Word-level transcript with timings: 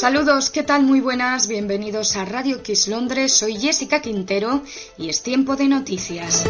Saludos, 0.00 0.50
¿qué 0.50 0.62
tal? 0.62 0.82
Muy 0.82 1.00
buenas, 1.00 1.48
bienvenidos 1.48 2.16
a 2.16 2.26
Radio 2.26 2.62
Kiss 2.62 2.86
Londres, 2.86 3.32
soy 3.32 3.56
Jessica 3.56 4.02
Quintero 4.02 4.62
y 4.98 5.08
es 5.08 5.22
tiempo 5.22 5.56
de 5.56 5.68
noticias. 5.68 6.44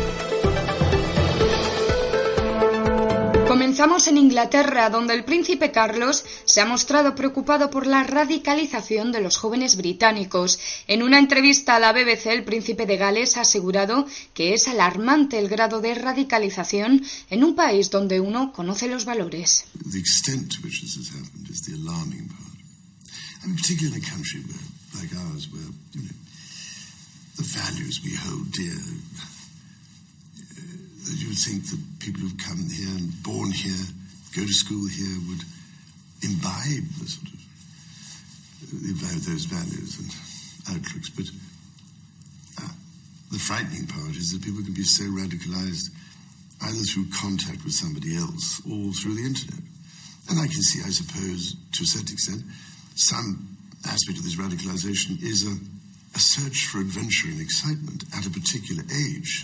Comenzamos 3.47 4.09
en 4.09 4.19
Inglaterra, 4.19 4.91
donde 4.91 5.15
el 5.15 5.25
príncipe 5.25 5.71
Carlos 5.71 6.25
se 6.45 6.61
ha 6.61 6.67
mostrado 6.67 7.15
preocupado 7.15 7.71
por 7.71 7.87
la 7.87 8.03
radicalización 8.03 9.13
de 9.13 9.21
los 9.21 9.37
jóvenes 9.37 9.77
británicos. 9.77 10.59
En 10.89 11.05
una 11.05 11.21
entrevista 11.21 11.77
a 11.77 11.79
la 11.79 11.93
BBC, 11.93 12.27
el 12.27 12.43
príncipe 12.43 12.85
de 12.85 12.97
Gales 12.97 13.37
ha 13.37 13.43
asegurado 13.43 14.07
que 14.35 14.55
es 14.55 14.67
alarmante 14.67 15.39
el 15.39 15.49
grado 15.49 15.81
de 15.81 15.95
radicalización 15.95 17.05
en 17.31 17.45
un 17.45 17.55
país 17.55 17.91
donde 17.91 18.19
uno 18.19 18.53
conoce 18.53 18.89
los 18.89 19.05
valores. 19.05 19.65
You 25.95 26.03
know 26.03 26.17
the 27.37 27.47
values 27.47 28.01
we 28.03 28.15
hold 28.17 28.51
dear, 28.53 28.75
uh, 28.75 28.83
you 31.15 31.29
would 31.29 31.39
think 31.39 31.63
that 31.71 31.79
people 32.01 32.23
who've 32.23 32.39
come 32.43 32.65
here 32.69 32.89
and 32.89 33.23
born 33.23 33.53
here, 33.53 33.87
go 34.35 34.43
to 34.43 34.53
school 34.53 34.89
here, 34.89 35.21
would 35.29 35.45
imbibe 36.25 36.89
the 36.99 37.07
sort 37.07 37.29
of 37.29 37.37
those 39.27 39.45
values 39.45 40.01
and 40.01 40.11
outlooks. 40.75 41.11
But 41.11 41.27
uh, 42.59 42.73
the 43.31 43.39
frightening 43.39 43.87
part 43.87 44.17
is 44.17 44.33
that 44.33 44.43
people 44.43 44.65
can 44.65 44.75
be 44.75 44.83
so 44.83 45.05
radicalized 45.05 45.91
either 46.63 46.83
through 46.89 47.07
contact 47.21 47.63
with 47.63 47.75
somebody 47.75 48.17
else 48.17 48.61
or 48.65 48.91
through 48.97 49.15
the 49.15 49.27
internet. 49.27 49.63
And 50.31 50.41
I 50.41 50.49
can 50.49 50.63
see, 50.63 50.83
I 50.83 50.91
suppose, 50.91 51.55
to 51.77 51.85
a 51.85 51.87
certain 51.87 52.15
extent, 52.15 52.43
some 52.97 53.57
aspect 53.85 54.19
of 54.19 54.25
this 54.25 54.37
radicalization 54.37 55.23
is 55.23 55.45
a 55.45 55.55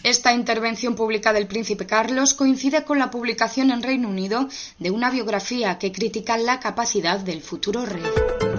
Esta 0.05 0.33
intervención 0.33 0.95
pública 0.95 1.33
del 1.35 1.47
príncipe 1.47 1.87
Carlos 1.87 2.33
coincide 2.33 2.85
con 2.85 2.99
la 2.99 3.11
publicación 3.11 3.71
en 3.71 3.83
Reino 3.83 4.09
Unido 4.09 4.49
de 4.79 4.91
una 4.91 5.11
biografía 5.11 5.79
que 5.79 5.93
critica 5.93 6.39
la 6.39 6.61
capacidad 6.61 7.21
del 7.21 7.43
futuro 7.43 7.85
rey. 7.85 8.52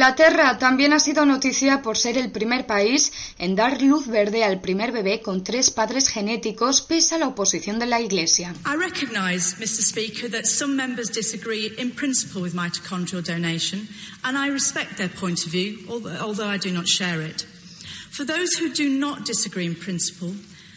Inglaterra 0.00 0.56
también 0.56 0.94
ha 0.94 0.98
sido 0.98 1.26
noticia 1.26 1.82
por 1.82 1.98
ser 1.98 2.16
el 2.16 2.32
primer 2.32 2.64
país 2.66 3.12
en 3.36 3.54
dar 3.54 3.82
luz 3.82 4.06
verde 4.06 4.44
al 4.44 4.62
primer 4.62 4.92
bebé 4.92 5.20
con 5.20 5.44
tres 5.44 5.70
padres 5.70 6.08
genéticos 6.08 6.80
pese 6.80 7.16
a 7.16 7.18
la 7.18 7.28
oposición 7.28 7.78
de 7.78 7.84
la 7.84 8.00
Iglesia. 8.00 8.54
I 8.64 8.76
recognize, 8.76 9.56
Mr. 9.58 9.82
Speaker, 9.82 10.30
that 10.30 10.46
some 10.46 10.74
members 10.74 11.10
disagree 11.10 11.70
in 11.76 11.90
principle 11.90 12.40
with 12.40 12.54
mitochondrial 12.54 13.22
donation, 13.22 13.88
and 14.24 14.38
I 14.38 14.48
respect 14.48 14.96
their 14.96 15.10
point 15.10 15.44
of 15.44 15.52
view, 15.52 15.76
although 15.90 16.48
I 16.48 16.56
do 16.56 16.70
not 16.72 16.88
share 16.88 17.20
it. 17.20 17.44
For 18.10 18.24
those 18.24 18.54
who 18.58 18.72
do 18.72 18.88
not 18.88 19.26
disagree 19.26 19.66
in 19.66 19.74
principle, 19.74 20.32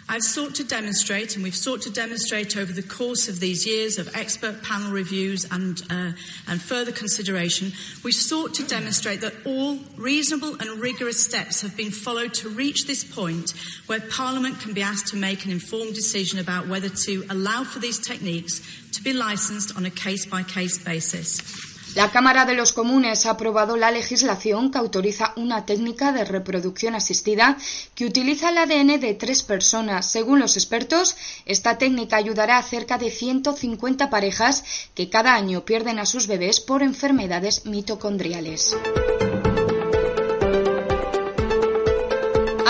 I've 0.09 0.23
sought 0.23 0.55
to 0.55 0.63
demonstrate, 0.63 1.35
and 1.35 1.43
we've 1.43 1.55
sought 1.55 1.81
to 1.83 1.89
demonstrate 1.89 2.57
over 2.57 2.73
the 2.73 2.83
course 2.83 3.29
of 3.29 3.39
these 3.39 3.65
years 3.65 3.97
of 3.97 4.13
expert 4.15 4.61
panel 4.61 4.91
reviews 4.91 5.45
and, 5.49 5.81
uh, 5.89 6.11
and 6.47 6.61
further 6.61 6.91
consideration, 6.91 7.71
we've 8.03 8.13
sought 8.13 8.53
to 8.55 8.63
demonstrate 8.67 9.21
that 9.21 9.33
all 9.45 9.79
reasonable 9.95 10.55
and 10.59 10.81
rigorous 10.81 11.23
steps 11.23 11.61
have 11.61 11.77
been 11.77 11.91
followed 11.91 12.33
to 12.35 12.49
reach 12.49 12.85
this 12.85 13.03
point 13.03 13.53
where 13.87 14.01
Parliament 14.01 14.59
can 14.59 14.73
be 14.73 14.81
asked 14.81 15.07
to 15.07 15.17
make 15.17 15.45
an 15.45 15.51
informed 15.51 15.95
decision 15.95 16.37
about 16.37 16.67
whether 16.67 16.89
to 16.89 17.25
allow 17.29 17.63
for 17.63 17.79
these 17.79 17.99
techniques 17.99 18.61
to 18.91 19.01
be 19.01 19.13
licensed 19.13 19.75
on 19.77 19.85
a 19.85 19.89
case 19.89 20.25
by 20.25 20.43
case 20.43 20.83
basis. 20.83 21.72
La 21.95 22.09
Cámara 22.09 22.45
de 22.45 22.55
los 22.55 22.73
Comunes 22.73 23.27
ha 23.27 23.31
aprobado 23.31 23.77
la 23.77 23.91
legislación 23.91 24.71
que 24.71 24.79
autoriza 24.79 25.31
una 25.35 25.65
técnica 25.67 26.11
de 26.11 26.25
reproducción 26.25 26.95
asistida 26.95 27.55
que 27.93 28.05
utiliza 28.05 28.49
el 28.49 28.57
ADN 28.57 28.99
de 28.99 29.13
tres 29.13 29.43
personas. 29.43 30.09
Según 30.09 30.39
los 30.39 30.57
expertos, 30.57 31.15
esta 31.45 31.77
técnica 31.77 32.17
ayudará 32.17 32.57
a 32.57 32.63
cerca 32.63 32.97
de 32.97 33.11
150 33.11 34.09
parejas 34.09 34.63
que 34.95 35.11
cada 35.11 35.35
año 35.35 35.65
pierden 35.65 35.99
a 35.99 36.07
sus 36.07 36.25
bebés 36.25 36.59
por 36.59 36.81
enfermedades 36.81 37.67
mitocondriales. 37.67 38.75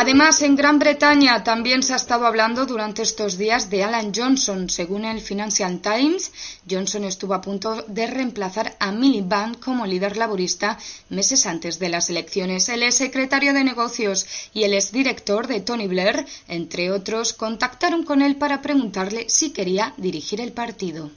Además, 0.03 0.41
en 0.41 0.57
Gran 0.57 0.79
Bretaña 0.79 1.45
también 1.45 1.81
se 1.81 1.93
ha 1.93 1.95
estado 1.95 2.25
hablando 2.27 2.65
durante 2.65 3.01
estos 3.01 3.37
días 3.37 3.69
de 3.69 3.85
Alan 3.85 4.11
Johnson. 4.13 4.69
Según 4.69 5.05
el 5.05 5.21
Financial 5.21 5.79
Times, 5.79 6.33
Johnson 6.69 7.05
estuvo 7.05 7.33
a 7.33 7.39
punto 7.39 7.85
de 7.87 8.07
reemplazar 8.07 8.75
a 8.81 8.91
Miliband 8.91 9.61
como 9.61 9.85
líder 9.85 10.17
laborista 10.17 10.77
meses 11.07 11.45
antes 11.45 11.79
de 11.79 11.87
las 11.87 12.09
elecciones. 12.09 12.67
El 12.67 12.91
secretario 12.91 13.53
de 13.53 13.63
negocios 13.63 14.27
y 14.53 14.63
el 14.63 14.73
exdirector 14.73 15.47
de 15.47 15.61
Tony 15.61 15.87
Blair, 15.87 16.25
entre 16.49 16.91
otros, 16.91 17.31
contactaron 17.31 18.03
con 18.03 18.21
él 18.21 18.35
para 18.35 18.61
preguntarle 18.61 19.27
si 19.29 19.51
quería 19.51 19.93
dirigir 19.95 20.41
el 20.41 20.51
partido 20.51 21.11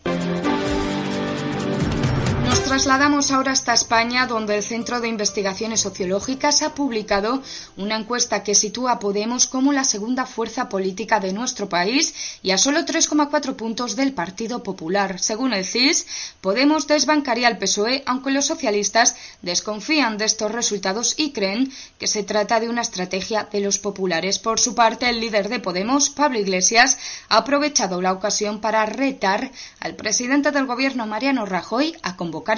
trasladamos 2.67 3.31
ahora 3.31 3.53
hasta 3.53 3.75
España, 3.75 4.27
donde 4.27 4.57
el 4.57 4.63
Centro 4.63 5.01
de 5.01 5.07
Investigaciones 5.07 5.81
Sociológicas 5.83 6.63
ha 6.63 6.75
publicado 6.75 7.41
una 7.77 7.97
encuesta 7.97 8.43
que 8.43 8.57
sitúa 8.57 8.91
a 8.91 8.99
Podemos 8.99 9.47
como 9.47 9.73
la 9.73 9.85
segunda 9.85 10.27
fuerza 10.27 10.69
política 10.69 11.21
de 11.21 11.33
nuestro 11.33 11.69
país 11.69 12.13
y 12.43 12.51
a 12.51 12.59
solo 12.59 12.81
3,4 12.81 13.55
puntos 13.55 13.95
del 13.95 14.15
Partido 14.15 14.65
Popular. 14.65 15.21
Según 15.21 15.53
el 15.53 15.65
CIS, 15.65 16.09
Podemos 16.41 16.89
desbancaría 16.89 17.47
al 17.47 17.59
PSOE, 17.59 18.03
aunque 18.05 18.33
los 18.33 18.47
socialistas 18.47 19.15
desconfían 19.43 20.19
de 20.19 20.25
estos 20.25 20.51
resultados 20.51 21.15
y 21.17 21.31
creen 21.31 21.71
que 22.01 22.09
se 22.09 22.25
trata 22.25 22.59
de 22.59 22.69
una 22.69 22.83
estrategia 22.83 23.49
de 23.53 23.61
los 23.61 23.79
populares. 23.79 24.41
Por 24.41 24.59
su 24.59 24.75
parte, 24.75 25.09
el 25.09 25.21
líder 25.21 25.49
de 25.49 25.61
Podemos, 25.61 26.11
Pablo 26.11 26.41
Iglesias, 26.41 26.99
ha 27.29 27.37
aprovechado 27.39 28.03
la 28.03 28.13
ocasión 28.13 28.61
para 28.61 28.85
retar 28.87 29.53
al 29.79 29.95
presidente 29.95 30.51
del 30.51 30.67
Gobierno, 30.67 31.07
Mariano 31.07 31.47
Rajoy, 31.47 31.97
a 32.03 32.17
convocar 32.17 32.56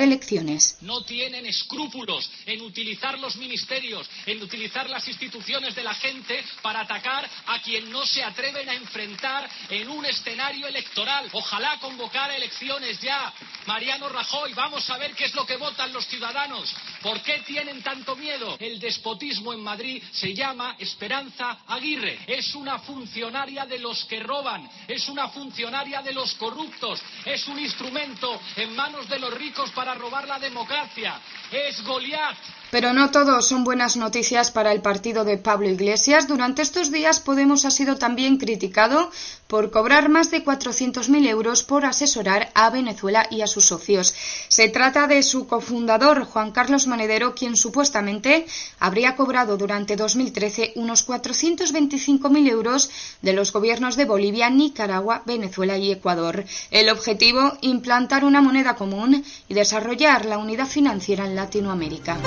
No 0.83 1.03
tienen 1.03 1.47
escrúpulos 1.47 2.31
en 2.47 2.61
utilizar 2.63 3.19
los 3.19 3.37
ministerios, 3.37 4.09
en 4.27 4.43
utilizar 4.43 4.89
las 4.89 5.07
instituciones 5.09 5.75
de 5.75 5.83
la 5.83 5.95
gente 5.95 6.45
para 6.63 6.81
atacar 6.81 7.29
a 7.47 7.61
quien 7.63 7.91
no 7.91 8.05
se 8.07 8.23
atreven 8.23 8.69
a 8.69 8.75
enfrentar 8.75 9.49
en 9.71 9.89
un 9.89 10.05
escenario 10.07 10.67
electoral. 10.67 11.29
Ojalá 11.33 11.79
convocar 11.81 12.31
elecciones 12.31 13.01
ya. 13.01 13.33
Mariano 13.67 14.09
Rajoy, 14.09 14.55
vamos 14.55 14.89
a 14.91 14.99
ver 14.99 15.15
qué 15.15 15.27
es 15.27 15.35
lo 15.35 15.47
que 15.47 15.57
votan 15.57 15.93
los 15.93 16.07
ciudadanos. 16.07 16.75
¿Por 17.03 17.23
qué 17.23 17.41
tienen 17.47 17.83
tanto 17.83 18.17
miedo? 18.17 18.57
El 18.59 18.81
despotismo 18.81 19.53
en 19.53 19.63
Madrid 19.63 20.03
se 20.11 20.35
llama 20.35 20.77
Esperanza 20.79 21.59
Aguirre. 21.67 22.19
Es 22.27 22.55
una 22.55 22.81
funcionaria 22.81 23.67
de 23.67 23.79
los 23.79 24.05
que 24.07 24.21
roban, 24.21 24.69
es 24.89 25.09
una 25.09 25.29
funcionaria 25.29 26.03
de 26.03 26.13
los 26.13 26.35
corruptos, 26.35 27.01
es 27.25 27.47
un 27.47 27.59
instrumento 27.59 28.41
en 28.57 28.75
manos 28.75 29.09
de 29.09 29.19
los 29.19 29.33
ricos 29.35 29.71
para 29.71 29.95
robar 29.95 30.27
la 30.27 30.39
democracia. 30.39 31.21
Es 31.53 31.83
Goliat. 31.85 32.37
Pero 32.71 32.93
no 32.93 33.11
todo 33.11 33.41
son 33.41 33.65
buenas 33.65 33.97
noticias 33.97 34.51
para 34.51 34.73
el 34.73 34.83
partido 34.83 35.25
de 35.25 35.39
Pablo 35.39 35.71
Iglesias. 35.71 36.29
Durante 36.29 36.61
estos 36.61 36.93
días 36.93 37.19
Podemos 37.19 37.65
ha 37.65 37.71
sido 37.71 37.97
también 37.97 38.37
criticado 38.37 39.11
por 39.47 39.71
cobrar 39.71 40.11
más 40.11 40.31
de 40.31 40.45
400.000 40.45 41.27
euros 41.29 41.63
por 41.63 41.87
asesorar 41.87 42.51
a 42.55 42.69
Venezuela 42.69 43.27
y 43.31 43.41
a 43.41 43.47
sus 43.47 43.65
socios. 43.65 44.15
Se 44.49 44.69
trata 44.69 45.07
de 45.07 45.23
su 45.23 45.47
cofundador, 45.47 46.25
Juan 46.25 46.51
Carlos 46.53 46.87
Monedero, 46.87 47.35
quien 47.35 47.57
supuestamente 47.57 48.45
habría 48.79 49.17
cobrado 49.17 49.57
durante 49.57 49.97
2013 49.97 50.73
unos 50.77 51.09
425.000 51.09 52.51
euros 52.51 52.91
de 53.23 53.33
los 53.33 53.51
gobiernos 53.51 53.97
de 53.97 54.05
Bolivia, 54.05 54.51
Nicaragua, 54.51 55.23
Venezuela 55.25 55.79
y 55.79 55.91
Ecuador. 55.91 56.45
El 56.71 56.91
objetivo, 56.91 57.57
implantar 57.63 58.25
una 58.25 58.43
moneda 58.43 58.77
común 58.77 59.25
y 59.49 59.55
desarrollar 59.55 60.27
la 60.27 60.37
unidad 60.37 60.67
financiera 60.67 61.25
en 61.25 61.35
Latinoamérica. 61.35 62.19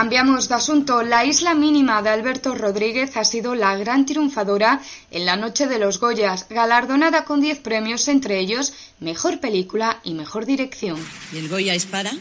Cambiamos 0.00 0.48
de 0.48 0.54
asunto. 0.54 1.02
La 1.02 1.26
isla 1.26 1.54
mínima 1.54 2.00
de 2.00 2.08
Alberto 2.08 2.54
Rodríguez 2.54 3.16
ha 3.16 3.24
sido 3.24 3.54
la 3.54 3.76
gran 3.76 4.06
triunfadora 4.06 4.80
en 5.10 5.26
la 5.26 5.36
noche 5.36 5.66
de 5.66 5.78
los 5.78 6.00
Goyas, 6.00 6.46
galardonada 6.48 7.24
con 7.24 7.40
10 7.40 7.58
premios, 7.58 8.08
entre 8.08 8.40
ellos 8.40 8.72
Mejor 8.98 9.40
Película 9.40 10.00
y 10.02 10.14
Mejor 10.14 10.46
Dirección. 10.46 10.98
¿Y 11.34 11.36
el 11.36 11.48
Goya 11.48 11.74
es 11.74 11.84
para? 11.84 12.12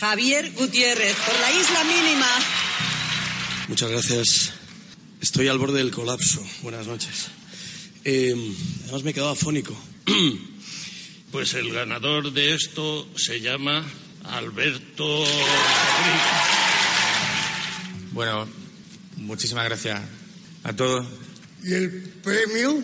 Javier 0.00 0.52
Gutiérrez, 0.52 1.14
por 1.14 1.38
la 1.40 1.52
isla 1.52 1.84
mínima. 1.84 2.26
Muchas 3.68 3.90
gracias. 3.90 4.52
Estoy 5.20 5.48
al 5.48 5.58
borde 5.58 5.78
del 5.78 5.90
colapso. 5.90 6.44
Buenas 6.62 6.86
noches. 6.86 7.28
Eh, 8.04 8.34
además 8.82 9.04
me 9.04 9.12
he 9.12 9.14
quedado 9.14 9.30
afónico. 9.30 9.76
Pues 11.30 11.54
el 11.54 11.72
ganador 11.72 12.32
de 12.32 12.54
esto 12.54 13.06
se 13.16 13.40
llama 13.40 13.84
Alberto. 14.24 15.24
Bueno, 18.12 18.48
muchísimas 19.16 19.64
gracias 19.64 20.00
a 20.64 20.72
todos. 20.74 21.06
¿Y 21.62 21.74
el 21.74 21.90
premio? 22.22 22.82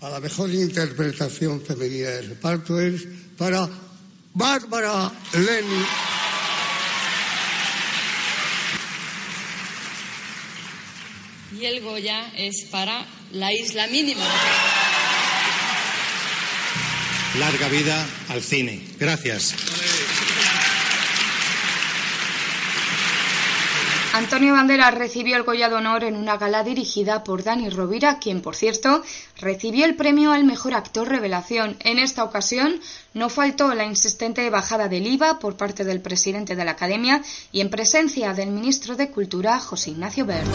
a 0.00 0.08
la 0.08 0.20
mejor 0.20 0.50
interpretación 0.50 1.60
femenina 1.60 2.08
del 2.08 2.30
reparto 2.30 2.80
es 2.80 3.06
para 3.36 3.68
Bárbara 4.32 5.12
Leni. 5.34 5.84
Y 11.60 11.64
el 11.66 11.82
Goya 11.82 12.32
es 12.36 12.64
para 12.70 13.06
La 13.32 13.52
Isla 13.52 13.86
Mínima. 13.88 14.24
Larga 17.38 17.68
vida 17.68 18.06
al 18.28 18.42
cine. 18.42 18.82
Gracias. 18.98 19.54
Antonio 24.12 24.54
Banderas 24.54 24.92
recibió 24.92 25.36
el 25.36 25.44
Goya 25.44 25.68
de 25.68 25.76
Honor 25.76 26.02
en 26.02 26.16
una 26.16 26.36
gala 26.36 26.64
dirigida 26.64 27.22
por 27.22 27.44
Dani 27.44 27.70
Rovira, 27.70 28.18
quien, 28.18 28.42
por 28.42 28.56
cierto, 28.56 29.04
recibió 29.38 29.84
el 29.84 29.94
premio 29.94 30.32
al 30.32 30.42
mejor 30.42 30.74
actor 30.74 31.08
revelación. 31.08 31.76
En 31.78 32.00
esta 32.00 32.24
ocasión 32.24 32.80
no 33.14 33.28
faltó 33.28 33.72
la 33.74 33.84
insistente 33.84 34.50
bajada 34.50 34.88
del 34.88 35.06
IVA 35.06 35.38
por 35.38 35.56
parte 35.56 35.84
del 35.84 36.00
presidente 36.00 36.56
de 36.56 36.64
la 36.64 36.72
Academia 36.72 37.22
y 37.52 37.60
en 37.60 37.70
presencia 37.70 38.34
del 38.34 38.50
ministro 38.50 38.96
de 38.96 39.10
Cultura, 39.10 39.60
José 39.60 39.90
Ignacio 39.90 40.26
Bert. 40.26 40.48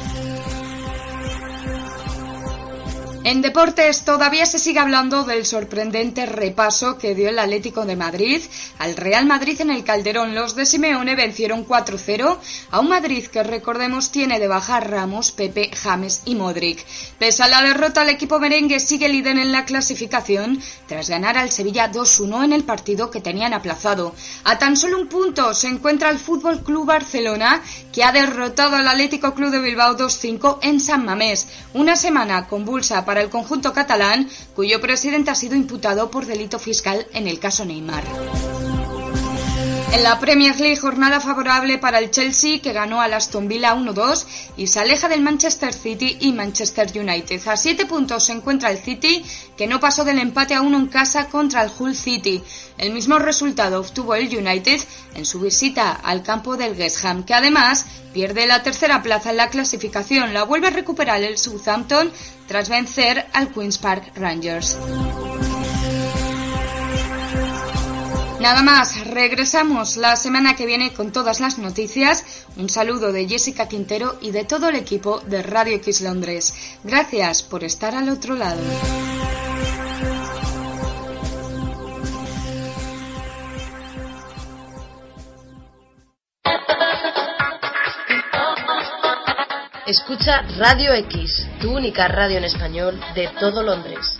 En 3.29 3.41
deportes 3.41 4.05
todavía 4.05 4.45
se 4.45 4.57
sigue 4.57 4.79
hablando 4.79 5.25
del 5.25 5.45
sorprendente 5.45 6.25
repaso 6.25 6.97
que 6.97 7.13
dio 7.13 7.27
el 7.27 7.39
Atlético 7.39 7.85
de 7.85 7.97
Madrid 7.97 8.41
al 8.79 8.95
Real 8.95 9.25
Madrid 9.25 9.59
en 9.59 9.69
el 9.69 9.83
Calderón. 9.83 10.33
Los 10.33 10.55
de 10.55 10.65
Simeone 10.65 11.13
vencieron 11.13 11.67
4-0 11.67 12.37
a 12.71 12.79
un 12.79 12.87
Madrid 12.87 13.27
que 13.27 13.43
recordemos 13.43 14.13
tiene 14.13 14.39
de 14.39 14.47
bajar 14.47 14.89
Ramos, 14.89 15.33
Pepe, 15.33 15.71
James 15.75 16.21
y 16.23 16.35
Modric. 16.35 16.85
Pese 17.19 17.43
a 17.43 17.49
la 17.49 17.61
derrota, 17.61 18.03
el 18.03 18.11
equipo 18.11 18.39
merengue 18.39 18.79
sigue 18.79 19.09
líder 19.09 19.37
en 19.37 19.51
la 19.51 19.65
clasificación 19.65 20.61
tras 20.87 21.09
ganar 21.09 21.37
al 21.37 21.51
Sevilla 21.51 21.91
2-1 21.91 22.45
en 22.45 22.53
el 22.53 22.63
partido 22.63 23.11
que 23.11 23.19
tenían 23.19 23.53
aplazado. 23.53 24.15
A 24.45 24.57
tan 24.57 24.77
solo 24.77 25.01
un 25.01 25.09
punto 25.09 25.53
se 25.53 25.67
encuentra 25.67 26.11
el 26.11 26.19
Fútbol 26.19 26.63
Club 26.63 26.85
Barcelona 26.85 27.61
que 27.91 28.05
ha 28.05 28.13
derrotado 28.13 28.77
al 28.77 28.87
Atlético 28.87 29.33
Club 29.33 29.51
de 29.51 29.59
Bilbao 29.59 29.97
2-5 29.97 30.59
en 30.61 30.79
San 30.79 31.03
Mamés. 31.03 31.49
Una 31.73 31.97
semana 31.97 32.47
convulsa 32.47 33.03
para 33.03 33.16
el 33.21 33.29
conjunto 33.29 33.73
catalán, 33.73 34.29
cuyo 34.55 34.81
presidente 34.81 35.31
ha 35.31 35.35
sido 35.35 35.55
imputado 35.55 36.11
por 36.11 36.25
delito 36.25 36.59
fiscal 36.59 37.07
en 37.13 37.27
el 37.27 37.39
caso 37.39 37.65
Neymar. 37.65 38.03
En 39.89 40.03
la 40.03 40.19
Premier 40.19 40.59
League, 40.59 40.77
jornada 40.77 41.21
favorable 41.21 41.77
para 41.77 41.99
el 41.99 42.11
Chelsea, 42.11 42.59
que 42.61 42.73
ganó 42.73 43.01
al 43.01 43.13
Aston 43.13 43.47
Villa 43.47 43.73
1-2 43.73 44.25
y 44.57 44.67
se 44.67 44.81
aleja 44.81 45.07
del 45.07 45.21
Manchester 45.21 45.73
City 45.73 46.17
y 46.19 46.33
Manchester 46.33 46.91
United. 46.93 47.47
A 47.47 47.55
siete 47.55 47.85
puntos 47.85 48.25
se 48.25 48.33
encuentra 48.33 48.69
el 48.69 48.77
City, 48.77 49.23
que 49.55 49.65
no 49.65 49.79
pasó 49.79 50.03
del 50.03 50.19
empate 50.19 50.55
a 50.55 50.61
uno 50.61 50.77
en 50.77 50.87
casa 50.87 51.29
contra 51.29 51.63
el 51.63 51.71
Hull 51.79 51.95
City. 51.95 52.43
El 52.77 52.93
mismo 52.93 53.17
resultado 53.17 53.79
obtuvo 53.79 54.13
el 54.13 54.27
United 54.27 54.81
en 55.15 55.25
su 55.25 55.39
visita 55.39 55.93
al 55.93 56.21
campo 56.21 56.57
del 56.57 56.77
West 56.77 57.03
Ham, 57.05 57.23
que 57.23 57.33
además 57.33 57.85
pierde 58.13 58.45
la 58.45 58.63
tercera 58.63 59.01
plaza 59.01 59.31
en 59.31 59.37
la 59.37 59.49
clasificación. 59.49 60.33
La 60.33 60.43
vuelve 60.43 60.67
a 60.67 60.71
recuperar 60.71 61.23
el 61.23 61.37
Southampton 61.37 62.11
tras 62.47 62.67
vencer 62.67 63.25
al 63.33 63.53
Queen's 63.53 63.77
Park 63.77 64.11
Rangers. 64.15 64.77
Nada 68.47 68.63
más, 68.63 69.05
regresamos 69.05 69.97
la 69.97 70.15
semana 70.15 70.55
que 70.55 70.65
viene 70.65 70.93
con 70.93 71.11
todas 71.11 71.41
las 71.41 71.57
noticias. 71.57 72.45
Un 72.55 72.69
saludo 72.69 73.11
de 73.11 73.27
Jessica 73.27 73.67
Quintero 73.67 74.17
y 74.21 74.31
de 74.31 74.45
todo 74.45 74.69
el 74.69 74.77
equipo 74.77 75.19
de 75.19 75.43
Radio 75.43 75.75
X 75.75 75.99
Londres. 75.99 76.53
Gracias 76.81 77.43
por 77.43 77.65
estar 77.65 77.93
al 77.93 78.07
otro 78.07 78.35
lado. 78.35 78.61
Escucha 89.85 90.43
Radio 90.57 90.93
X, 90.93 91.45
tu 91.59 91.75
única 91.75 92.07
radio 92.07 92.37
en 92.37 92.45
español 92.45 92.97
de 93.13 93.27
todo 93.41 93.61
Londres. 93.61 94.17